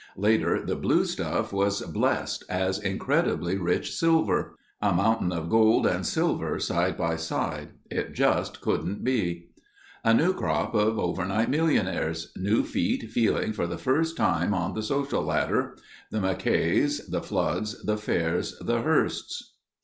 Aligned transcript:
Later 0.17 0.65
the 0.65 0.75
"blue 0.75 1.05
stuff" 1.05 1.53
was 1.53 1.83
blessed 1.83 2.43
as 2.49 2.79
incredibly 2.79 3.55
rich 3.59 3.93
silver. 3.95 4.57
A 4.81 4.91
mountain 4.91 5.31
of 5.31 5.47
gold 5.47 5.85
and 5.85 6.03
silver 6.07 6.57
side 6.59 6.97
by 6.97 7.17
side. 7.17 7.67
It 7.91 8.13
just 8.13 8.61
couldn't 8.61 9.03
be. 9.03 9.49
A 10.03 10.11
new 10.15 10.33
crop 10.33 10.73
of 10.73 10.97
overnight 10.97 11.51
millionaires. 11.51 12.31
New 12.35 12.63
feet 12.63 13.11
feeling 13.11 13.53
for 13.53 13.67
the 13.67 13.77
first 13.77 14.15
step 14.15 14.51
on 14.51 14.73
the 14.73 14.81
social 14.81 15.21
ladder. 15.21 15.77
The 16.09 16.19
Mackays, 16.19 17.05
the 17.07 17.21
Floods, 17.21 17.79
the 17.83 17.95
Fairs, 17.97 18.57
the 18.57 18.81
Hearsts. 18.81 19.51